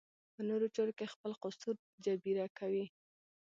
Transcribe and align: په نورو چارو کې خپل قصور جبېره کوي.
په 0.33 0.41
نورو 0.49 0.67
چارو 0.75 0.93
کې 0.97 1.11
خپل 1.13 1.31
قصور 1.43 1.75
جبېره 2.05 2.47
کوي. 2.57 2.85